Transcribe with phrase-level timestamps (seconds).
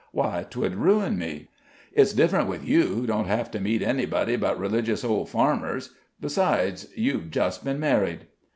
[0.13, 1.49] Why, 'twould ruin me.
[1.93, 5.91] It's different with you who don't have to meet anybody but religious old farmers.
[6.19, 8.21] Besides, you've just been married."